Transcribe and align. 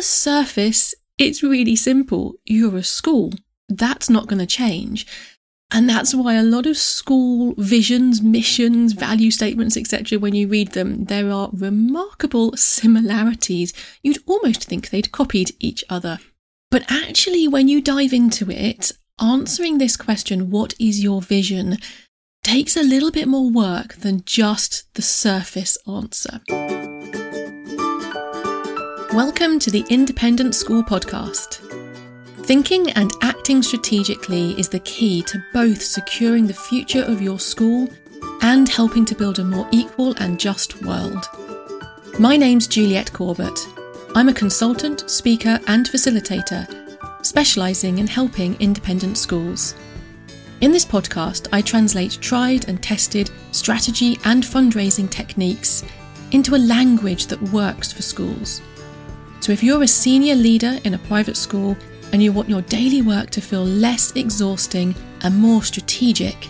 the 0.00 0.04
surface, 0.04 0.94
it's 1.18 1.42
really 1.42 1.76
simple. 1.76 2.32
You're 2.46 2.78
a 2.78 2.82
school. 2.82 3.34
That's 3.68 4.08
not 4.08 4.28
going 4.28 4.38
to 4.38 4.46
change. 4.46 5.06
And 5.70 5.86
that's 5.86 6.14
why 6.14 6.36
a 6.36 6.42
lot 6.42 6.64
of 6.64 6.78
school 6.78 7.52
visions, 7.58 8.22
missions, 8.22 8.94
value 8.94 9.30
statements, 9.30 9.76
etc., 9.76 10.18
when 10.18 10.34
you 10.34 10.48
read 10.48 10.72
them, 10.72 11.04
there 11.04 11.30
are 11.30 11.50
remarkable 11.52 12.56
similarities. 12.56 13.74
You'd 14.02 14.22
almost 14.24 14.64
think 14.64 14.88
they'd 14.88 15.12
copied 15.12 15.54
each 15.58 15.84
other. 15.90 16.18
But 16.70 16.90
actually, 16.90 17.46
when 17.46 17.68
you 17.68 17.82
dive 17.82 18.14
into 18.14 18.50
it, 18.50 18.92
answering 19.20 19.76
this 19.76 19.98
question, 19.98 20.48
what 20.48 20.72
is 20.80 21.04
your 21.04 21.20
vision, 21.20 21.76
takes 22.42 22.74
a 22.74 22.82
little 22.82 23.10
bit 23.10 23.28
more 23.28 23.50
work 23.50 23.96
than 23.96 24.22
just 24.24 24.94
the 24.94 25.02
surface 25.02 25.76
answer. 25.86 26.40
Welcome 29.12 29.58
to 29.58 29.72
the 29.72 29.84
Independent 29.90 30.54
School 30.54 30.84
Podcast. 30.84 31.56
Thinking 32.46 32.92
and 32.92 33.10
acting 33.22 33.60
strategically 33.60 34.52
is 34.52 34.68
the 34.68 34.78
key 34.78 35.22
to 35.24 35.42
both 35.52 35.82
securing 35.82 36.46
the 36.46 36.54
future 36.54 37.02
of 37.02 37.20
your 37.20 37.40
school 37.40 37.88
and 38.42 38.68
helping 38.68 39.04
to 39.06 39.16
build 39.16 39.40
a 39.40 39.44
more 39.44 39.68
equal 39.72 40.14
and 40.18 40.38
just 40.38 40.84
world. 40.84 41.26
My 42.20 42.36
name's 42.36 42.68
Juliet 42.68 43.12
Corbett. 43.12 43.58
I'm 44.14 44.28
a 44.28 44.32
consultant, 44.32 45.10
speaker, 45.10 45.58
and 45.66 45.88
facilitator, 45.88 47.26
specialising 47.26 47.98
in 47.98 48.06
helping 48.06 48.54
independent 48.60 49.18
schools. 49.18 49.74
In 50.60 50.70
this 50.70 50.84
podcast, 50.84 51.48
I 51.52 51.62
translate 51.62 52.20
tried 52.20 52.68
and 52.68 52.80
tested 52.80 53.28
strategy 53.50 54.20
and 54.24 54.44
fundraising 54.44 55.10
techniques 55.10 55.82
into 56.30 56.54
a 56.54 56.64
language 56.64 57.26
that 57.26 57.42
works 57.42 57.92
for 57.92 58.02
schools. 58.02 58.62
So 59.40 59.52
if 59.52 59.62
you're 59.62 59.82
a 59.82 59.88
senior 59.88 60.34
leader 60.34 60.78
in 60.84 60.92
a 60.92 60.98
private 60.98 61.36
school 61.36 61.74
and 62.12 62.22
you 62.22 62.30
want 62.30 62.50
your 62.50 62.60
daily 62.60 63.00
work 63.00 63.30
to 63.30 63.40
feel 63.40 63.64
less 63.64 64.14
exhausting 64.14 64.94
and 65.22 65.34
more 65.34 65.62
strategic, 65.62 66.46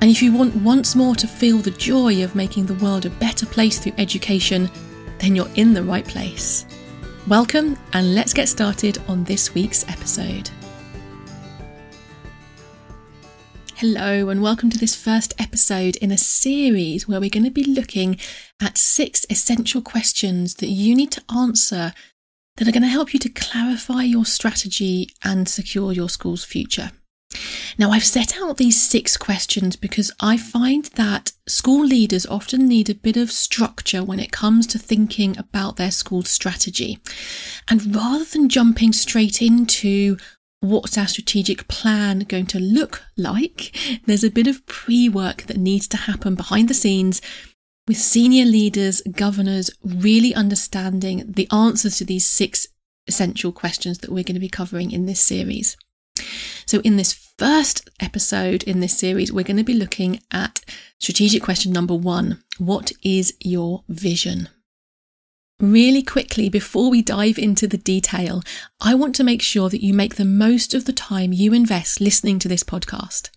and 0.00 0.10
if 0.10 0.20
you 0.20 0.32
want 0.32 0.52
once 0.56 0.96
more 0.96 1.14
to 1.14 1.28
feel 1.28 1.58
the 1.58 1.70
joy 1.70 2.24
of 2.24 2.34
making 2.34 2.66
the 2.66 2.74
world 2.74 3.06
a 3.06 3.10
better 3.10 3.46
place 3.46 3.78
through 3.78 3.92
education, 3.98 4.68
then 5.18 5.36
you're 5.36 5.48
in 5.54 5.72
the 5.72 5.82
right 5.84 6.04
place. 6.04 6.66
Welcome, 7.28 7.78
and 7.92 8.16
let's 8.16 8.34
get 8.34 8.48
started 8.48 8.98
on 9.06 9.22
this 9.22 9.54
week's 9.54 9.88
episode. 9.88 10.50
Hello, 13.76 14.28
and 14.28 14.42
welcome 14.42 14.70
to 14.70 14.78
this 14.78 14.96
first 14.96 15.34
episode 15.38 15.94
in 15.96 16.10
a 16.10 16.18
series 16.18 17.06
where 17.06 17.20
we're 17.20 17.30
going 17.30 17.44
to 17.44 17.50
be 17.50 17.64
looking 17.64 18.18
at 18.60 18.76
six 18.76 19.24
essential 19.30 19.80
questions 19.80 20.56
that 20.56 20.68
you 20.68 20.96
need 20.96 21.12
to 21.12 21.22
answer 21.32 21.92
that 22.56 22.68
are 22.68 22.72
going 22.72 22.82
to 22.82 22.88
help 22.88 23.12
you 23.12 23.18
to 23.20 23.28
clarify 23.28 24.02
your 24.02 24.24
strategy 24.24 25.10
and 25.24 25.48
secure 25.48 25.92
your 25.92 26.08
school's 26.08 26.44
future. 26.44 26.90
Now, 27.78 27.90
I've 27.90 28.04
set 28.04 28.40
out 28.40 28.56
these 28.56 28.80
six 28.80 29.16
questions 29.16 29.74
because 29.74 30.12
I 30.20 30.36
find 30.36 30.84
that 30.94 31.32
school 31.48 31.84
leaders 31.84 32.26
often 32.26 32.68
need 32.68 32.88
a 32.88 32.94
bit 32.94 33.16
of 33.16 33.32
structure 33.32 34.04
when 34.04 34.20
it 34.20 34.30
comes 34.30 34.66
to 34.68 34.78
thinking 34.78 35.36
about 35.36 35.76
their 35.76 35.90
school's 35.90 36.30
strategy. 36.30 37.00
And 37.68 37.94
rather 37.94 38.24
than 38.24 38.48
jumping 38.48 38.92
straight 38.92 39.42
into 39.42 40.16
what's 40.60 40.96
our 40.96 41.08
strategic 41.08 41.66
plan 41.66 42.20
going 42.20 42.46
to 42.46 42.60
look 42.60 43.02
like, 43.16 43.76
there's 44.06 44.24
a 44.24 44.30
bit 44.30 44.46
of 44.46 44.64
pre 44.66 45.08
work 45.08 45.42
that 45.42 45.56
needs 45.56 45.88
to 45.88 45.96
happen 45.96 46.36
behind 46.36 46.68
the 46.68 46.74
scenes 46.74 47.20
with 47.86 47.96
senior 47.96 48.44
leaders, 48.44 49.02
governors 49.02 49.70
really 49.82 50.34
understanding 50.34 51.24
the 51.26 51.48
answers 51.50 51.98
to 51.98 52.04
these 52.04 52.26
six 52.26 52.66
essential 53.06 53.52
questions 53.52 53.98
that 53.98 54.10
we're 54.10 54.24
going 54.24 54.34
to 54.34 54.40
be 54.40 54.48
covering 54.48 54.90
in 54.90 55.06
this 55.06 55.20
series. 55.20 55.76
So, 56.66 56.80
in 56.80 56.96
this 56.96 57.12
first 57.38 57.90
episode 58.00 58.62
in 58.62 58.80
this 58.80 58.96
series, 58.96 59.32
we're 59.32 59.44
going 59.44 59.56
to 59.56 59.64
be 59.64 59.74
looking 59.74 60.20
at 60.30 60.60
strategic 60.98 61.42
question 61.42 61.72
number 61.72 61.94
one 61.94 62.42
What 62.58 62.92
is 63.02 63.34
your 63.40 63.84
vision? 63.88 64.48
Really 65.60 66.02
quickly, 66.02 66.48
before 66.48 66.90
we 66.90 67.00
dive 67.00 67.38
into 67.38 67.66
the 67.66 67.78
detail, 67.78 68.42
I 68.80 68.94
want 68.94 69.14
to 69.16 69.24
make 69.24 69.42
sure 69.42 69.68
that 69.68 69.84
you 69.84 69.94
make 69.94 70.16
the 70.16 70.24
most 70.24 70.74
of 70.74 70.84
the 70.84 70.92
time 70.92 71.32
you 71.32 71.52
invest 71.52 72.00
listening 72.00 72.38
to 72.40 72.48
this 72.48 72.64
podcast. 72.64 73.30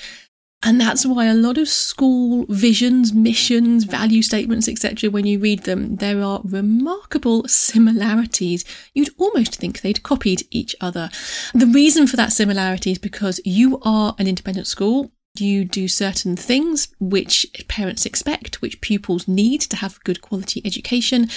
And 0.62 0.78
that's 0.78 1.06
why 1.06 1.24
a 1.24 1.34
lot 1.34 1.56
of 1.56 1.68
school 1.68 2.44
visions, 2.50 3.14
missions, 3.14 3.84
value 3.84 4.20
statements, 4.20 4.68
etc., 4.68 5.08
when 5.08 5.26
you 5.26 5.38
read 5.38 5.62
them, 5.62 5.96
there 5.96 6.22
are 6.22 6.42
remarkable 6.44 7.48
similarities. 7.48 8.66
You'd 8.92 9.14
almost 9.16 9.56
think 9.56 9.80
they'd 9.80 10.02
copied 10.02 10.46
each 10.50 10.76
other. 10.80 11.08
The 11.54 11.66
reason 11.66 12.06
for 12.06 12.16
that 12.16 12.32
similarity 12.32 12.92
is 12.92 12.98
because 12.98 13.40
you 13.44 13.80
are 13.82 14.14
an 14.18 14.26
independent 14.26 14.66
school. 14.66 15.12
You 15.38 15.64
do 15.64 15.88
certain 15.88 16.36
things 16.36 16.88
which 16.98 17.46
parents 17.68 18.04
expect, 18.04 18.60
which 18.60 18.82
pupils 18.82 19.26
need 19.26 19.62
to 19.62 19.76
have 19.76 20.02
good 20.04 20.20
quality 20.20 20.60
education. 20.66 21.30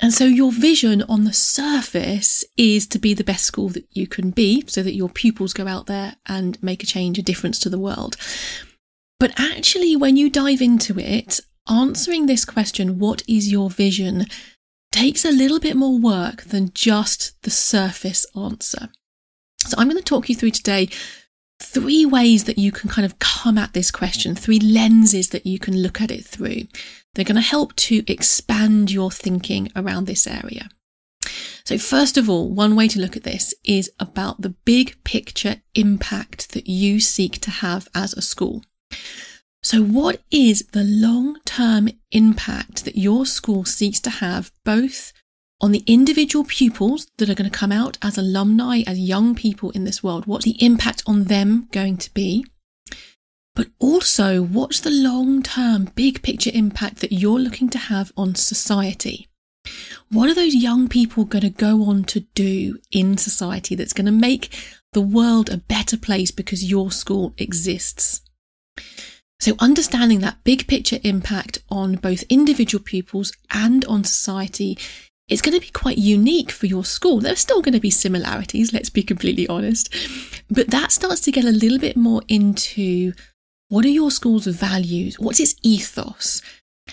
And 0.00 0.14
so 0.14 0.24
your 0.24 0.52
vision 0.52 1.02
on 1.02 1.24
the 1.24 1.32
surface 1.32 2.44
is 2.56 2.86
to 2.88 2.98
be 2.98 3.14
the 3.14 3.24
best 3.24 3.44
school 3.44 3.68
that 3.70 3.86
you 3.90 4.06
can 4.06 4.30
be 4.30 4.62
so 4.66 4.82
that 4.82 4.94
your 4.94 5.08
pupils 5.08 5.52
go 5.52 5.66
out 5.66 5.86
there 5.86 6.16
and 6.26 6.62
make 6.62 6.82
a 6.82 6.86
change, 6.86 7.18
a 7.18 7.22
difference 7.22 7.58
to 7.60 7.68
the 7.68 7.80
world. 7.80 8.16
But 9.18 9.32
actually, 9.38 9.96
when 9.96 10.16
you 10.16 10.30
dive 10.30 10.62
into 10.62 10.98
it, 11.00 11.40
answering 11.68 12.26
this 12.26 12.44
question, 12.44 13.00
what 13.00 13.22
is 13.26 13.50
your 13.50 13.70
vision, 13.70 14.26
takes 14.92 15.24
a 15.24 15.32
little 15.32 15.58
bit 15.58 15.76
more 15.76 15.98
work 15.98 16.44
than 16.44 16.70
just 16.74 17.40
the 17.42 17.50
surface 17.50 18.24
answer. 18.36 18.90
So 19.60 19.74
I'm 19.76 19.88
going 19.88 20.00
to 20.00 20.04
talk 20.04 20.28
you 20.28 20.36
through 20.36 20.52
today 20.52 20.88
three 21.60 22.06
ways 22.06 22.44
that 22.44 22.58
you 22.58 22.70
can 22.70 22.88
kind 22.88 23.04
of 23.04 23.18
come 23.18 23.58
at 23.58 23.72
this 23.72 23.90
question, 23.90 24.34
three 24.34 24.60
lenses 24.60 25.30
that 25.30 25.44
you 25.44 25.58
can 25.58 25.76
look 25.82 26.00
at 26.00 26.10
it 26.10 26.24
through. 26.24 26.62
They're 27.18 27.24
going 27.24 27.34
to 27.34 27.42
help 27.42 27.74
to 27.74 28.04
expand 28.06 28.92
your 28.92 29.10
thinking 29.10 29.72
around 29.74 30.06
this 30.06 30.24
area. 30.24 30.68
So, 31.64 31.76
first 31.76 32.16
of 32.16 32.30
all, 32.30 32.48
one 32.48 32.76
way 32.76 32.86
to 32.86 33.00
look 33.00 33.16
at 33.16 33.24
this 33.24 33.52
is 33.64 33.90
about 33.98 34.40
the 34.40 34.50
big 34.50 35.02
picture 35.02 35.56
impact 35.74 36.52
that 36.52 36.68
you 36.68 37.00
seek 37.00 37.40
to 37.40 37.50
have 37.50 37.88
as 37.92 38.12
a 38.12 38.22
school. 38.22 38.62
So, 39.64 39.82
what 39.82 40.22
is 40.30 40.64
the 40.72 40.84
long 40.84 41.40
term 41.44 41.88
impact 42.12 42.84
that 42.84 42.96
your 42.96 43.26
school 43.26 43.64
seeks 43.64 43.98
to 44.02 44.10
have 44.10 44.52
both 44.64 45.12
on 45.60 45.72
the 45.72 45.82
individual 45.88 46.44
pupils 46.44 47.08
that 47.16 47.28
are 47.28 47.34
going 47.34 47.50
to 47.50 47.58
come 47.58 47.72
out 47.72 47.98
as 48.00 48.16
alumni, 48.16 48.82
as 48.86 48.96
young 48.96 49.34
people 49.34 49.72
in 49.72 49.82
this 49.82 50.04
world? 50.04 50.26
What's 50.26 50.44
the 50.44 50.62
impact 50.64 51.02
on 51.04 51.24
them 51.24 51.66
going 51.72 51.96
to 51.96 52.14
be? 52.14 52.46
But 53.58 53.70
also, 53.80 54.40
what's 54.40 54.78
the 54.78 54.90
long 54.90 55.42
term, 55.42 55.86
big 55.96 56.22
picture 56.22 56.52
impact 56.54 56.98
that 56.98 57.10
you're 57.10 57.40
looking 57.40 57.68
to 57.70 57.78
have 57.78 58.12
on 58.16 58.36
society? 58.36 59.26
What 60.12 60.30
are 60.30 60.34
those 60.34 60.54
young 60.54 60.88
people 60.88 61.24
going 61.24 61.42
to 61.42 61.50
go 61.50 61.82
on 61.82 62.04
to 62.04 62.20
do 62.36 62.78
in 62.92 63.18
society 63.18 63.74
that's 63.74 63.92
going 63.92 64.06
to 64.06 64.12
make 64.12 64.56
the 64.92 65.00
world 65.00 65.50
a 65.50 65.56
better 65.56 65.96
place 65.96 66.30
because 66.30 66.70
your 66.70 66.92
school 66.92 67.34
exists? 67.36 68.20
So, 69.40 69.56
understanding 69.58 70.20
that 70.20 70.44
big 70.44 70.68
picture 70.68 71.00
impact 71.02 71.58
on 71.68 71.96
both 71.96 72.22
individual 72.30 72.84
pupils 72.84 73.32
and 73.50 73.84
on 73.86 74.04
society 74.04 74.78
it's 75.28 75.42
going 75.42 75.54
to 75.54 75.60
be 75.60 75.70
quite 75.70 75.98
unique 75.98 76.50
for 76.50 76.66
your 76.66 76.84
school. 76.84 77.20
There 77.20 77.32
are 77.32 77.36
still 77.36 77.60
going 77.60 77.74
to 77.74 77.80
be 77.80 77.90
similarities, 77.90 78.72
let's 78.72 78.88
be 78.88 79.02
completely 79.02 79.46
honest. 79.46 79.94
But 80.48 80.70
that 80.70 80.90
starts 80.90 81.20
to 81.22 81.32
get 81.32 81.44
a 81.44 81.50
little 81.50 81.78
bit 81.78 81.96
more 81.96 82.22
into 82.28 83.12
what 83.68 83.84
are 83.84 83.90
your 83.90 84.10
school's 84.10 84.46
values? 84.46 85.18
What's 85.18 85.40
its 85.40 85.54
ethos? 85.62 86.42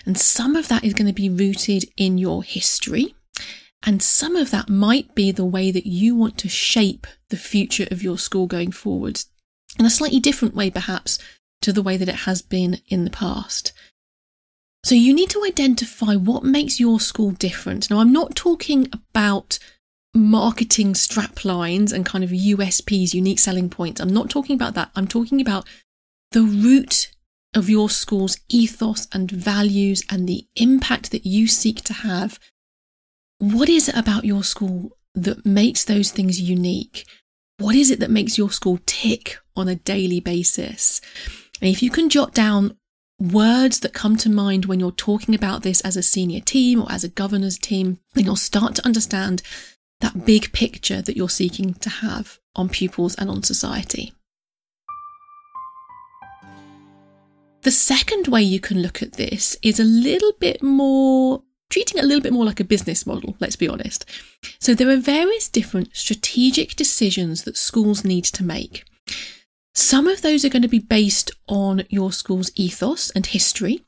And 0.05 0.17
some 0.17 0.55
of 0.55 0.67
that 0.67 0.83
is 0.83 0.93
going 0.93 1.07
to 1.07 1.13
be 1.13 1.29
rooted 1.29 1.85
in 1.95 2.17
your 2.17 2.43
history. 2.43 3.15
And 3.83 4.01
some 4.01 4.35
of 4.35 4.51
that 4.51 4.67
might 4.67 5.15
be 5.15 5.31
the 5.31 5.45
way 5.45 5.71
that 5.71 5.85
you 5.85 6.15
want 6.15 6.37
to 6.39 6.49
shape 6.49 7.07
the 7.29 7.37
future 7.37 7.87
of 7.91 8.03
your 8.03 8.17
school 8.17 8.47
going 8.47 8.71
forward 8.71 9.21
in 9.77 9.85
a 9.85 9.89
slightly 9.89 10.19
different 10.19 10.55
way, 10.55 10.69
perhaps, 10.69 11.19
to 11.61 11.71
the 11.71 11.83
way 11.83 11.95
that 11.97 12.09
it 12.09 12.15
has 12.15 12.41
been 12.41 12.81
in 12.87 13.03
the 13.03 13.11
past. 13.11 13.71
So 14.83 14.95
you 14.95 15.13
need 15.13 15.29
to 15.31 15.43
identify 15.43 16.15
what 16.15 16.43
makes 16.43 16.79
your 16.79 16.99
school 16.99 17.31
different. 17.31 17.89
Now, 17.89 17.99
I'm 17.99 18.13
not 18.13 18.35
talking 18.35 18.87
about 18.91 19.59
marketing 20.13 20.95
strap 20.95 21.43
lines 21.43 21.91
and 21.91 22.05
kind 22.05 22.23
of 22.23 22.29
USPs, 22.29 23.13
unique 23.13 23.39
selling 23.39 23.69
points. 23.69 23.99
I'm 23.99 24.13
not 24.13 24.29
talking 24.29 24.55
about 24.55 24.73
that. 24.75 24.91
I'm 24.95 25.07
talking 25.07 25.41
about 25.41 25.67
the 26.31 26.41
root 26.41 27.11
of 27.53 27.69
your 27.69 27.89
school's 27.89 28.37
ethos 28.49 29.07
and 29.13 29.31
values 29.31 30.03
and 30.09 30.27
the 30.27 30.45
impact 30.55 31.11
that 31.11 31.25
you 31.25 31.47
seek 31.47 31.81
to 31.83 31.93
have. 31.93 32.37
What 33.39 33.69
is 33.69 33.87
it 33.87 33.95
about 33.95 34.25
your 34.25 34.43
school 34.43 34.91
that 35.13 35.45
makes 35.45 35.85
those 35.85 36.11
things 36.11 36.41
unique? 36.41 37.05
What 37.57 37.75
is 37.75 37.89
it 37.89 37.99
that 38.01 38.11
makes 38.11 38.37
your 38.37 38.51
school 38.51 38.79
tick 38.85 39.37
on 39.55 39.69
a 39.69 39.75
daily 39.75 40.19
basis? 40.19 40.99
And 41.61 41.69
if 41.69 41.81
you 41.81 41.89
can 41.89 42.09
jot 42.09 42.33
down 42.33 42.77
words 43.19 43.79
that 43.79 43.93
come 43.93 44.17
to 44.17 44.29
mind 44.29 44.65
when 44.65 44.79
you're 44.81 44.91
talking 44.91 45.33
about 45.33 45.63
this 45.63 45.79
as 45.81 45.95
a 45.95 46.03
senior 46.03 46.41
team 46.41 46.81
or 46.81 46.91
as 46.91 47.05
a 47.05 47.09
governor's 47.09 47.57
team, 47.57 47.99
then 48.13 48.25
you'll 48.25 48.35
start 48.35 48.75
to 48.75 48.85
understand 48.85 49.41
that 50.01 50.25
big 50.25 50.51
picture 50.51 51.01
that 51.01 51.15
you're 51.15 51.29
seeking 51.29 51.73
to 51.75 51.89
have 51.89 52.39
on 52.55 52.67
pupils 52.67 53.15
and 53.15 53.29
on 53.29 53.43
society. 53.43 54.13
The 57.63 57.71
second 57.71 58.27
way 58.27 58.41
you 58.41 58.59
can 58.59 58.81
look 58.81 59.01
at 59.01 59.13
this 59.13 59.57
is 59.63 59.79
a 59.79 59.83
little 59.83 60.33
bit 60.39 60.61
more 60.61 61.41
treating 61.69 61.97
it 61.97 62.03
a 62.03 62.07
little 62.07 62.21
bit 62.21 62.33
more 62.33 62.45
like 62.45 62.59
a 62.59 62.63
business 62.63 63.05
model, 63.05 63.35
let's 63.39 63.55
be 63.55 63.67
honest. 63.67 64.05
So 64.59 64.73
there 64.73 64.89
are 64.89 64.97
various 64.97 65.49
different 65.49 65.95
strategic 65.95 66.75
decisions 66.75 67.43
that 67.43 67.57
schools 67.57 68.05
need 68.05 68.23
to 68.25 68.43
make. 68.43 68.85
Some 69.73 70.07
of 70.07 70.21
those 70.21 70.45
are 70.45 70.49
going 70.49 70.61
to 70.61 70.67
be 70.67 70.79
based 70.79 71.31
on 71.47 71.83
your 71.89 72.11
school's 72.11 72.51
ethos 72.55 73.09
and 73.11 73.25
history. 73.25 73.83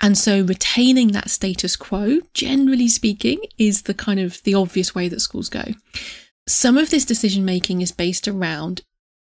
And 0.00 0.16
so 0.16 0.42
retaining 0.42 1.12
that 1.12 1.30
status 1.30 1.74
quo, 1.74 2.20
generally 2.34 2.88
speaking, 2.88 3.40
is 3.58 3.82
the 3.82 3.94
kind 3.94 4.20
of 4.20 4.42
the 4.44 4.54
obvious 4.54 4.94
way 4.94 5.08
that 5.08 5.20
schools 5.20 5.48
go. 5.48 5.64
Some 6.46 6.76
of 6.78 6.90
this 6.90 7.04
decision 7.04 7.44
making 7.44 7.80
is 7.80 7.90
based 7.92 8.28
around 8.28 8.82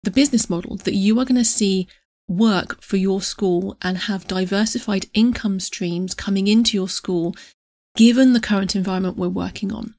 the 0.04 0.12
business 0.12 0.50
model 0.50 0.76
that 0.78 0.96
you 0.96 1.20
are 1.20 1.26
going 1.26 1.36
to 1.36 1.46
see 1.46 1.88
work 2.28 2.82
for 2.82 2.98
your 2.98 3.22
school 3.22 3.78
and 3.82 3.98
have 3.98 4.28
diversified 4.28 5.06
income 5.14 5.60
streams 5.60 6.14
coming 6.14 6.48
into 6.48 6.76
your 6.76 6.90
school, 6.90 7.36
given 7.96 8.34
the 8.34 8.40
current 8.40 8.76
environment 8.76 9.18
we're 9.18 9.30
working 9.30 9.72
on. 9.72 9.96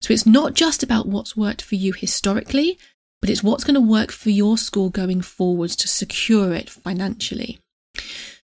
So 0.00 0.12
it's 0.12 0.26
not 0.26 0.54
just 0.54 0.82
about 0.82 1.06
what's 1.06 1.36
worked 1.36 1.62
for 1.62 1.74
you 1.74 1.92
historically, 1.92 2.78
but 3.20 3.30
it's 3.30 3.42
what's 3.42 3.64
going 3.64 3.74
to 3.74 3.80
work 3.80 4.12
for 4.12 4.30
your 4.30 4.58
school 4.58 4.90
going 4.90 5.22
forwards 5.22 5.74
to 5.76 5.88
secure 5.88 6.52
it 6.52 6.70
financially. 6.70 7.58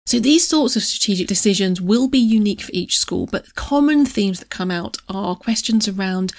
So 0.06 0.18
these 0.18 0.46
sorts 0.46 0.76
of 0.76 0.82
strategic 0.82 1.28
decisions 1.28 1.80
will 1.80 2.08
be 2.08 2.18
unique 2.18 2.62
for 2.62 2.72
each 2.72 2.98
school, 2.98 3.26
but 3.26 3.54
common 3.54 4.04
themes 4.04 4.40
that 4.40 4.50
come 4.50 4.70
out 4.70 4.98
are 5.08 5.36
questions 5.36 5.88
around 5.88 6.32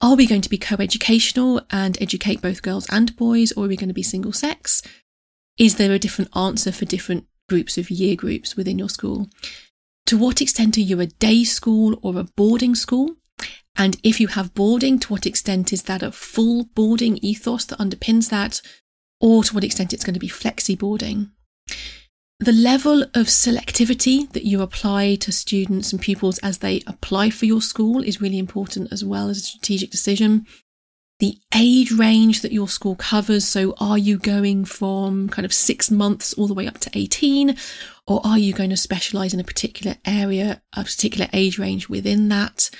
are 0.00 0.14
we 0.14 0.26
going 0.26 0.42
to 0.42 0.50
be 0.50 0.58
co-educational 0.58 1.60
and 1.70 2.00
educate 2.00 2.40
both 2.40 2.62
girls 2.62 2.86
and 2.90 3.16
boys, 3.16 3.50
or 3.52 3.64
are 3.64 3.68
we 3.68 3.76
going 3.76 3.88
to 3.88 3.94
be 3.94 4.02
single 4.02 4.32
sex? 4.32 4.82
Is 5.58 5.74
there 5.74 5.92
a 5.92 5.98
different 5.98 6.34
answer 6.36 6.70
for 6.70 6.84
different 6.84 7.26
groups 7.48 7.76
of 7.76 7.90
year 7.90 8.14
groups 8.14 8.56
within 8.56 8.78
your 8.78 8.88
school? 8.88 9.28
To 10.06 10.16
what 10.16 10.40
extent 10.40 10.76
are 10.78 10.82
you 10.82 11.00
a 11.00 11.06
day 11.06 11.42
school 11.44 11.98
or 12.00 12.16
a 12.16 12.24
boarding 12.24 12.74
school? 12.74 13.16
And 13.76 13.96
if 14.02 14.20
you 14.20 14.28
have 14.28 14.54
boarding, 14.54 14.98
to 15.00 15.12
what 15.12 15.26
extent 15.26 15.72
is 15.72 15.82
that 15.84 16.02
a 16.02 16.12
full 16.12 16.64
boarding 16.74 17.18
ethos 17.18 17.64
that 17.66 17.78
underpins 17.78 18.30
that? 18.30 18.60
Or 19.20 19.42
to 19.42 19.54
what 19.54 19.64
extent 19.64 19.92
it's 19.92 20.04
going 20.04 20.14
to 20.14 20.20
be 20.20 20.28
flexi 20.28 20.78
boarding? 20.78 21.32
The 22.40 22.52
level 22.52 23.02
of 23.02 23.26
selectivity 23.26 24.30
that 24.32 24.44
you 24.44 24.62
apply 24.62 25.16
to 25.16 25.32
students 25.32 25.92
and 25.92 26.00
pupils 26.00 26.38
as 26.38 26.58
they 26.58 26.82
apply 26.86 27.30
for 27.30 27.46
your 27.46 27.60
school 27.60 28.00
is 28.00 28.20
really 28.20 28.38
important 28.38 28.92
as 28.92 29.04
well 29.04 29.28
as 29.28 29.38
a 29.38 29.42
strategic 29.42 29.90
decision 29.90 30.46
the 31.18 31.38
age 31.54 31.90
range 31.90 32.42
that 32.42 32.52
your 32.52 32.68
school 32.68 32.94
covers. 32.94 33.46
So 33.46 33.74
are 33.78 33.98
you 33.98 34.18
going 34.18 34.64
from 34.64 35.28
kind 35.28 35.44
of 35.44 35.52
six 35.52 35.90
months 35.90 36.32
all 36.34 36.46
the 36.46 36.54
way 36.54 36.66
up 36.66 36.78
to 36.78 36.90
18? 36.94 37.56
Or 38.06 38.20
are 38.24 38.38
you 38.38 38.52
going 38.52 38.70
to 38.70 38.76
specialize 38.76 39.34
in 39.34 39.40
a 39.40 39.44
particular 39.44 39.96
area, 40.04 40.62
a 40.74 40.84
particular 40.84 41.26
age 41.32 41.58
range 41.58 41.88
within 41.88 42.28
that? 42.28 42.70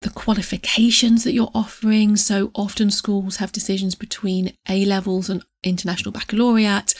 The 0.00 0.10
qualifications 0.10 1.24
that 1.24 1.32
you're 1.32 1.50
offering. 1.54 2.16
So 2.16 2.50
often 2.54 2.90
schools 2.90 3.36
have 3.36 3.52
decisions 3.52 3.94
between 3.94 4.56
A 4.68 4.84
levels 4.84 5.28
and 5.28 5.44
international 5.62 6.12
baccalaureate. 6.12 6.94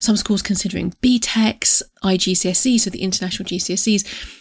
Some 0.00 0.16
schools 0.16 0.42
considering 0.42 0.92
BTECs, 1.02 1.82
IGCSE, 2.04 2.78
so 2.78 2.90
the 2.90 3.02
international 3.02 3.48
GCSEs 3.48 4.36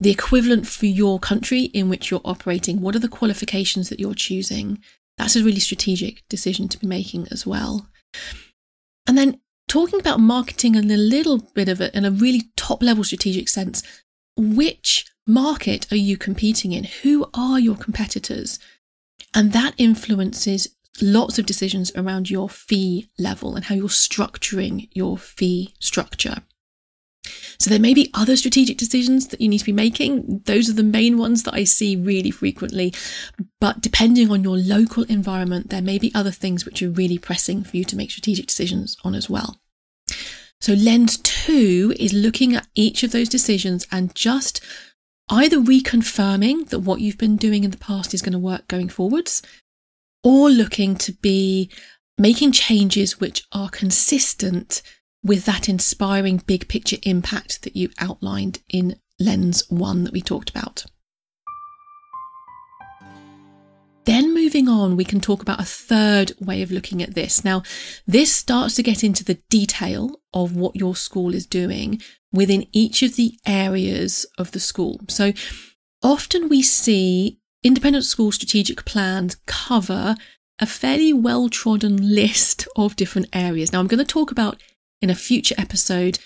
the 0.00 0.10
equivalent 0.10 0.66
for 0.66 0.86
your 0.86 1.18
country 1.18 1.64
in 1.64 1.88
which 1.88 2.10
you're 2.10 2.22
operating. 2.24 2.80
What 2.80 2.96
are 2.96 3.00
the 3.00 3.08
qualifications 3.08 3.88
that 3.90 4.00
you're 4.00 4.14
choosing? 4.14 4.82
That's 5.18 5.36
a 5.36 5.44
really 5.44 5.60
strategic 5.60 6.26
decision 6.28 6.68
to 6.68 6.78
be 6.78 6.86
making 6.86 7.28
as 7.30 7.46
well. 7.46 7.86
And 9.06 9.18
then 9.18 9.40
talking 9.68 10.00
about 10.00 10.20
marketing 10.20 10.74
in 10.74 10.90
a 10.90 10.96
little 10.96 11.38
bit 11.54 11.68
of 11.68 11.80
it 11.80 11.94
in 11.94 12.04
a 12.04 12.10
really 12.10 12.50
top 12.56 12.82
level 12.82 13.04
strategic 13.04 13.48
sense, 13.48 13.82
which 14.36 15.06
market 15.26 15.90
are 15.92 15.96
you 15.96 16.16
competing 16.16 16.72
in? 16.72 16.84
Who 17.02 17.28
are 17.34 17.60
your 17.60 17.76
competitors? 17.76 18.58
And 19.34 19.52
that 19.52 19.74
influences 19.76 20.68
lots 21.02 21.38
of 21.38 21.46
decisions 21.46 21.92
around 21.94 22.30
your 22.30 22.48
fee 22.48 23.08
level 23.18 23.54
and 23.54 23.64
how 23.66 23.74
you're 23.74 23.88
structuring 23.88 24.88
your 24.92 25.18
fee 25.18 25.74
structure. 25.78 26.42
So 27.60 27.68
there 27.68 27.78
may 27.78 27.92
be 27.92 28.10
other 28.14 28.36
strategic 28.36 28.78
decisions 28.78 29.28
that 29.28 29.40
you 29.40 29.48
need 29.48 29.58
to 29.58 29.66
be 29.66 29.72
making. 29.72 30.40
Those 30.46 30.70
are 30.70 30.74
the 30.74 30.82
main 30.82 31.18
ones 31.18 31.42
that 31.42 31.52
I 31.52 31.64
see 31.64 31.94
really 31.94 32.30
frequently. 32.30 32.94
But 33.60 33.82
depending 33.82 34.30
on 34.30 34.42
your 34.42 34.56
local 34.56 35.04
environment, 35.04 35.68
there 35.68 35.82
may 35.82 35.98
be 35.98 36.10
other 36.14 36.30
things 36.30 36.64
which 36.64 36.82
are 36.82 36.88
really 36.88 37.18
pressing 37.18 37.62
for 37.62 37.76
you 37.76 37.84
to 37.84 37.96
make 37.96 38.10
strategic 38.10 38.46
decisions 38.46 38.96
on 39.04 39.14
as 39.14 39.28
well. 39.28 39.60
So 40.62 40.72
lens 40.72 41.18
two 41.18 41.94
is 41.98 42.14
looking 42.14 42.54
at 42.54 42.66
each 42.74 43.02
of 43.02 43.12
those 43.12 43.28
decisions 43.28 43.86
and 43.92 44.14
just 44.14 44.62
either 45.28 45.58
reconfirming 45.58 46.70
that 46.70 46.80
what 46.80 47.00
you've 47.00 47.18
been 47.18 47.36
doing 47.36 47.64
in 47.64 47.70
the 47.70 47.76
past 47.76 48.14
is 48.14 48.22
going 48.22 48.32
to 48.32 48.38
work 48.38 48.68
going 48.68 48.88
forwards 48.88 49.42
or 50.24 50.48
looking 50.50 50.96
to 50.96 51.12
be 51.12 51.70
making 52.18 52.52
changes 52.52 53.20
which 53.20 53.46
are 53.52 53.70
consistent 53.70 54.82
with 55.22 55.44
that 55.44 55.68
inspiring 55.68 56.38
big 56.46 56.68
picture 56.68 56.96
impact 57.02 57.62
that 57.62 57.76
you 57.76 57.90
outlined 57.98 58.60
in 58.68 58.96
lens 59.18 59.62
one 59.68 60.04
that 60.04 60.12
we 60.12 60.22
talked 60.22 60.50
about. 60.50 60.86
Then 64.06 64.32
moving 64.32 64.66
on, 64.66 64.96
we 64.96 65.04
can 65.04 65.20
talk 65.20 65.42
about 65.42 65.60
a 65.60 65.64
third 65.64 66.32
way 66.40 66.62
of 66.62 66.70
looking 66.70 67.02
at 67.02 67.14
this. 67.14 67.44
Now, 67.44 67.62
this 68.06 68.32
starts 68.32 68.74
to 68.76 68.82
get 68.82 69.04
into 69.04 69.22
the 69.22 69.38
detail 69.50 70.20
of 70.32 70.56
what 70.56 70.74
your 70.74 70.96
school 70.96 71.34
is 71.34 71.46
doing 71.46 72.00
within 72.32 72.66
each 72.72 73.02
of 73.02 73.16
the 73.16 73.38
areas 73.46 74.26
of 74.38 74.52
the 74.52 74.60
school. 74.60 75.00
So 75.08 75.32
often 76.02 76.48
we 76.48 76.62
see 76.62 77.38
independent 77.62 78.04
school 78.04 78.32
strategic 78.32 78.84
plans 78.86 79.36
cover 79.46 80.16
a 80.58 80.66
fairly 80.66 81.12
well 81.12 81.48
trodden 81.48 82.14
list 82.14 82.66
of 82.76 82.96
different 82.96 83.28
areas. 83.32 83.72
Now, 83.72 83.80
I'm 83.80 83.86
going 83.86 83.98
to 83.98 84.04
talk 84.04 84.30
about 84.30 84.60
in 85.00 85.10
a 85.10 85.14
future 85.14 85.54
episode 85.58 86.18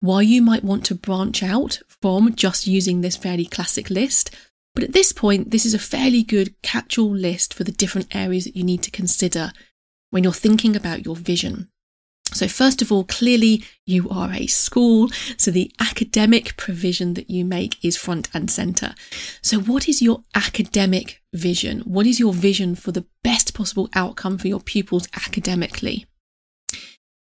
why 0.00 0.22
you 0.22 0.40
might 0.40 0.64
want 0.64 0.84
to 0.84 0.94
branch 0.94 1.42
out 1.42 1.80
from 2.00 2.34
just 2.34 2.66
using 2.66 3.00
this 3.00 3.16
fairly 3.16 3.44
classic 3.44 3.90
list. 3.90 4.34
But 4.74 4.84
at 4.84 4.92
this 4.92 5.12
point, 5.12 5.50
this 5.50 5.66
is 5.66 5.74
a 5.74 5.78
fairly 5.78 6.22
good 6.22 6.54
catch 6.62 6.98
all 6.98 7.10
list 7.10 7.52
for 7.52 7.64
the 7.64 7.72
different 7.72 8.14
areas 8.14 8.44
that 8.44 8.56
you 8.56 8.62
need 8.62 8.82
to 8.84 8.90
consider 8.90 9.52
when 10.10 10.22
you're 10.22 10.32
thinking 10.32 10.76
about 10.76 11.04
your 11.04 11.16
vision. 11.16 11.68
So, 12.32 12.46
first 12.46 12.82
of 12.82 12.92
all, 12.92 13.04
clearly 13.04 13.64
you 13.86 14.08
are 14.10 14.32
a 14.32 14.46
school, 14.46 15.08
so 15.38 15.50
the 15.50 15.72
academic 15.80 16.56
provision 16.58 17.14
that 17.14 17.30
you 17.30 17.44
make 17.44 17.82
is 17.82 17.96
front 17.96 18.28
and 18.34 18.50
center. 18.50 18.94
So, 19.40 19.58
what 19.60 19.88
is 19.88 20.02
your 20.02 20.22
academic 20.34 21.22
vision? 21.32 21.80
What 21.80 22.06
is 22.06 22.20
your 22.20 22.34
vision 22.34 22.74
for 22.74 22.92
the 22.92 23.06
best 23.24 23.54
possible 23.54 23.88
outcome 23.94 24.36
for 24.36 24.46
your 24.46 24.60
pupils 24.60 25.08
academically? 25.16 26.04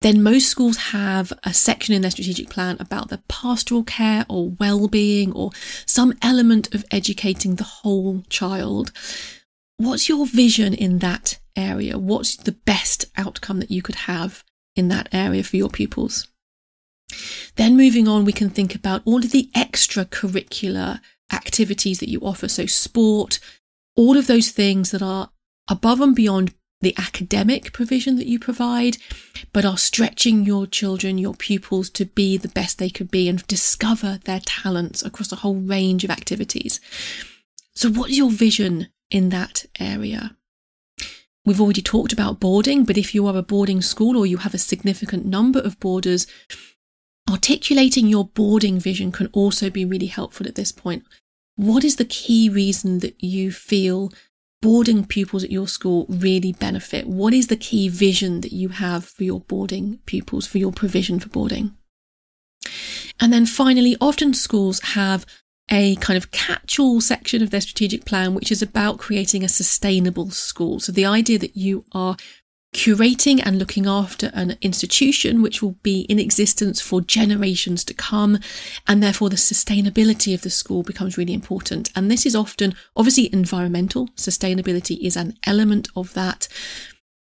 Then 0.06 0.22
most 0.22 0.46
schools 0.48 0.76
have 0.76 1.32
a 1.42 1.52
section 1.52 1.92
in 1.92 2.02
their 2.02 2.12
strategic 2.12 2.48
plan 2.48 2.76
about 2.78 3.08
the 3.08 3.20
pastoral 3.28 3.82
care 3.82 4.24
or 4.28 4.50
well-being 4.50 5.32
or 5.32 5.50
some 5.84 6.14
element 6.22 6.72
of 6.72 6.84
educating 6.92 7.56
the 7.56 7.64
whole 7.64 8.22
child. 8.28 8.92
What's 9.78 10.08
your 10.08 10.24
vision 10.24 10.74
in 10.74 11.00
that 11.00 11.40
area? 11.56 11.98
What's 11.98 12.36
the 12.36 12.52
best 12.52 13.06
outcome 13.16 13.58
that 13.58 13.72
you 13.72 13.82
could 13.82 13.96
have 13.96 14.44
in 14.76 14.86
that 14.88 15.08
area 15.10 15.42
for 15.42 15.56
your 15.56 15.70
pupils? 15.70 16.28
Then 17.56 17.76
moving 17.76 18.06
on, 18.06 18.24
we 18.24 18.32
can 18.32 18.48
think 18.48 18.76
about 18.76 19.02
all 19.06 19.24
of 19.24 19.32
the 19.32 19.50
extracurricular 19.56 21.00
activities 21.32 21.98
that 21.98 22.08
you 22.08 22.20
offer. 22.20 22.46
So 22.46 22.66
sport, 22.66 23.40
all 23.96 24.16
of 24.16 24.28
those 24.28 24.50
things 24.50 24.92
that 24.92 25.02
are 25.02 25.30
above 25.68 26.00
and 26.00 26.14
beyond 26.14 26.54
the 26.80 26.94
academic 26.98 27.72
provision 27.72 28.16
that 28.16 28.26
you 28.26 28.38
provide, 28.38 28.98
but 29.52 29.64
are 29.64 29.78
stretching 29.78 30.44
your 30.44 30.66
children, 30.66 31.18
your 31.18 31.34
pupils 31.34 31.88
to 31.90 32.04
be 32.04 32.36
the 32.36 32.48
best 32.48 32.78
they 32.78 32.90
could 32.90 33.10
be 33.10 33.28
and 33.28 33.46
discover 33.46 34.18
their 34.24 34.40
talents 34.44 35.02
across 35.02 35.32
a 35.32 35.36
whole 35.36 35.56
range 35.56 36.04
of 36.04 36.10
activities. 36.10 36.80
So 37.74 37.90
what's 37.90 38.16
your 38.16 38.30
vision 38.30 38.88
in 39.10 39.30
that 39.30 39.64
area? 39.78 40.36
We've 41.44 41.60
already 41.60 41.82
talked 41.82 42.12
about 42.12 42.40
boarding, 42.40 42.84
but 42.84 42.98
if 42.98 43.14
you 43.14 43.26
are 43.26 43.36
a 43.36 43.42
boarding 43.42 43.80
school 43.80 44.16
or 44.16 44.26
you 44.26 44.38
have 44.38 44.54
a 44.54 44.58
significant 44.58 45.24
number 45.24 45.60
of 45.60 45.78
boarders, 45.78 46.26
articulating 47.30 48.08
your 48.08 48.26
boarding 48.26 48.80
vision 48.80 49.12
can 49.12 49.28
also 49.28 49.70
be 49.70 49.84
really 49.84 50.06
helpful 50.06 50.46
at 50.46 50.56
this 50.56 50.72
point. 50.72 51.04
What 51.54 51.84
is 51.84 51.96
the 51.96 52.04
key 52.04 52.48
reason 52.48 52.98
that 52.98 53.22
you 53.22 53.52
feel 53.52 54.12
boarding 54.66 55.06
pupils 55.06 55.44
at 55.44 55.52
your 55.52 55.68
school 55.68 56.06
really 56.08 56.52
benefit? 56.52 57.06
What 57.06 57.32
is 57.32 57.46
the 57.46 57.56
key 57.56 57.88
vision 57.88 58.40
that 58.40 58.52
you 58.52 58.70
have 58.70 59.04
for 59.04 59.22
your 59.22 59.40
boarding 59.40 60.00
pupils, 60.06 60.44
for 60.44 60.58
your 60.58 60.72
provision 60.72 61.20
for 61.20 61.28
boarding? 61.28 61.76
And 63.20 63.32
then 63.32 63.46
finally, 63.46 63.96
often 64.00 64.34
schools 64.34 64.80
have 64.80 65.24
a 65.70 65.94
kind 65.96 66.16
of 66.16 66.32
catch 66.32 66.80
all 66.80 67.00
section 67.00 67.42
of 67.42 67.50
their 67.50 67.60
strategic 67.60 68.04
plan, 68.04 68.34
which 68.34 68.50
is 68.50 68.60
about 68.60 68.98
creating 68.98 69.44
a 69.44 69.48
sustainable 69.48 70.30
school. 70.30 70.80
So 70.80 70.90
the 70.90 71.06
idea 71.06 71.38
that 71.38 71.56
you 71.56 71.84
are 71.92 72.16
curating 72.76 73.40
and 73.42 73.58
looking 73.58 73.86
after 73.86 74.30
an 74.34 74.58
institution 74.60 75.40
which 75.40 75.62
will 75.62 75.76
be 75.82 76.00
in 76.02 76.18
existence 76.18 76.78
for 76.78 77.00
generations 77.00 77.82
to 77.82 77.94
come 77.94 78.38
and 78.86 79.02
therefore 79.02 79.30
the 79.30 79.36
sustainability 79.36 80.34
of 80.34 80.42
the 80.42 80.50
school 80.50 80.82
becomes 80.82 81.16
really 81.16 81.32
important. 81.32 81.90
And 81.96 82.10
this 82.10 82.26
is 82.26 82.36
often 82.36 82.74
obviously 82.94 83.32
environmental. 83.32 84.08
Sustainability 84.08 84.98
is 85.00 85.16
an 85.16 85.38
element 85.46 85.88
of 85.96 86.12
that. 86.12 86.48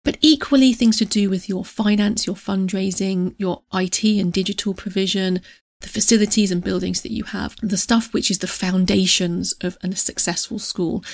But 0.04 0.18
equally 0.20 0.74
things 0.74 0.98
to 0.98 1.06
do 1.06 1.30
with 1.30 1.48
your 1.48 1.64
finance 1.64 2.28
your 2.28 2.36
fundraising 2.36 3.34
your 3.38 3.64
IT 3.74 4.04
and 4.04 4.34
digital 4.34 4.74
provision 4.74 5.40
the 5.80 5.88
facilities 5.88 6.52
and 6.52 6.64
buildings 6.64 7.04
that 7.04 7.12
you 7.12 7.24
have 7.24 7.56
the 7.62 7.78
stuff 7.78 8.12
which 8.14 8.30
is 8.30 8.40
the 8.40 8.48
foundations 8.48 9.54
of 9.62 9.78
a 9.82 9.96
successful 9.96 10.60
school. 10.60 11.06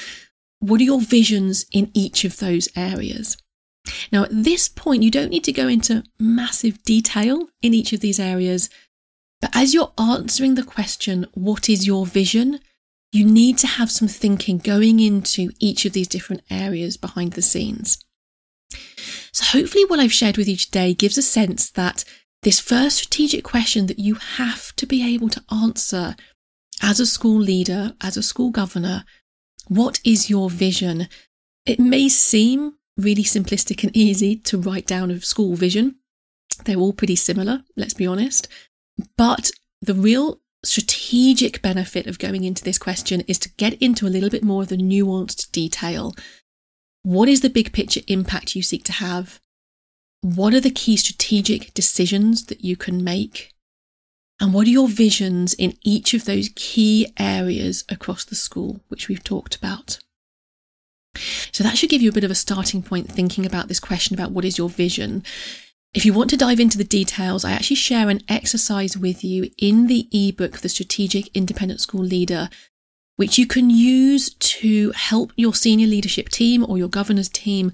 What 0.60 0.82
are 0.82 0.86
your 0.86 1.02
visions 1.02 1.68
in 1.72 1.92
each 1.94 2.26
of 2.26 2.38
those 2.38 2.68
areas 2.76 3.38
now, 4.12 4.24
at 4.24 4.30
this 4.32 4.70
point, 4.70 5.04
you 5.04 5.12
don't 5.12 5.30
need 5.30 5.44
to 5.46 5.52
go 5.52 5.68
into 5.68 6.04
massive 6.20 6.82
detail 6.84 7.50
in 7.62 7.74
each 7.74 7.94
of 7.94 8.00
these 8.00 8.20
areas, 8.20 8.70
but 9.42 9.52
as 9.54 9.74
you're 9.74 9.92
answering 9.98 10.56
the 10.56 10.64
question, 10.64 11.26
what 11.34 11.70
is 11.70 11.86
your 11.86 12.06
vision? 12.06 12.60
You 13.12 13.26
need 13.26 13.58
to 13.60 13.68
have 13.68 13.92
some 13.92 14.08
thinking 14.08 14.58
going 14.58 15.00
into 15.00 15.50
each 15.60 15.86
of 15.86 15.94
these 15.94 16.08
different 16.08 16.44
areas 16.50 16.96
behind 16.96 17.34
the 17.34 17.42
scenes. 17.42 17.98
So, 19.34 19.60
hopefully, 19.60 19.86
what 19.86 20.00
I've 20.00 20.14
shared 20.14 20.38
with 20.38 20.48
you 20.48 20.56
today 20.56 20.94
gives 20.94 21.18
a 21.18 21.22
sense 21.22 21.70
that 21.72 22.06
this 22.44 22.60
first 22.60 22.98
strategic 22.98 23.44
question 23.44 23.88
that 23.88 24.00
you 24.00 24.16
have 24.16 24.76
to 24.78 24.86
be 24.86 25.14
able 25.14 25.30
to 25.30 25.44
answer 25.52 26.16
as 26.82 27.00
a 27.00 27.06
school 27.06 27.40
leader, 27.40 27.94
as 28.02 28.18
a 28.18 28.24
school 28.24 28.50
governor, 28.50 29.04
what 29.68 30.00
is 30.04 30.30
your 30.30 30.50
vision? 30.50 31.08
It 31.66 31.80
may 31.80 32.10
seem 32.10 32.76
really 32.98 33.24
simplistic 33.24 33.84
and 33.84 33.96
easy 33.96 34.36
to 34.36 34.58
write 34.58 34.88
down 34.88 35.12
a 35.12 35.20
school 35.22 35.56
vision. 35.56 35.96
They're 36.66 36.78
all 36.78 36.94
pretty 36.94 37.16
similar, 37.16 37.64
let's 37.76 37.94
be 37.94 38.08
honest. 38.08 38.48
But 39.18 39.52
the 39.82 39.96
real 39.96 40.40
strategic 40.64 41.62
benefit 41.62 42.08
of 42.08 42.20
going 42.20 42.44
into 42.44 42.64
this 42.64 42.78
question 42.78 43.22
is 43.22 43.38
to 43.40 43.54
get 43.56 43.74
into 43.82 44.08
a 44.08 44.10
little 44.10 44.30
bit 44.30 44.44
more 44.44 44.64
of 44.64 44.70
the 44.70 44.78
nuanced 44.78 45.52
detail. 45.52 46.16
What 47.02 47.28
is 47.28 47.42
the 47.42 47.50
big 47.50 47.74
picture 47.74 48.02
impact 48.08 48.56
you 48.56 48.62
seek 48.62 48.84
to 48.86 48.94
have? 48.94 49.42
What 50.22 50.54
are 50.54 50.62
the 50.62 50.72
key 50.72 50.96
strategic 50.96 51.74
decisions 51.74 52.46
that 52.46 52.64
you 52.64 52.78
can 52.78 53.04
make? 53.04 53.52
And 54.40 54.54
what 54.54 54.68
are 54.68 54.72
your 54.72 54.88
visions 54.88 55.54
in 55.54 55.78
each 55.84 56.14
of 56.14 56.26
those 56.26 56.50
key 56.56 57.12
areas 57.18 57.84
across 57.90 58.24
the 58.24 58.36
school, 58.36 58.82
which 58.88 59.08
we've 59.08 59.24
talked 59.24 59.56
about? 59.56 60.00
So 61.52 61.64
that 61.64 61.78
should 61.78 61.90
give 61.90 62.02
you 62.02 62.10
a 62.10 62.14
bit 62.14 62.24
of 62.24 62.32
a 62.32 62.36
starting 62.36 62.82
point 62.82 63.12
thinking 63.12 63.46
about 63.46 63.68
this 63.68 63.80
question 63.80 64.14
about 64.14 64.32
what 64.32 64.46
is 64.46 64.58
your 64.58 64.70
vision. 64.70 65.24
If 65.94 66.06
you 66.06 66.14
want 66.14 66.32
to 66.32 66.38
dive 66.38 66.60
into 66.60 66.78
the 66.78 66.84
details, 66.84 67.46
I 67.46 67.52
actually 67.52 67.76
share 67.76 68.10
an 68.10 68.22
exercise 68.28 68.98
with 68.98 69.24
you 69.24 69.52
in 69.60 69.86
the 69.86 70.08
ebook, 70.12 70.60
The 70.60 70.70
Strategic 70.70 71.28
Independent 71.36 71.82
School 71.82 72.04
Leader, 72.04 72.50
which 73.16 73.38
you 73.38 73.46
can 73.46 73.70
use 73.70 74.34
to 74.34 74.92
help 74.92 75.32
your 75.36 75.54
senior 75.54 75.86
leadership 75.86 76.30
team 76.30 76.66
or 76.68 76.80
your 76.80 76.88
governor's 76.88 77.30
team 77.30 77.72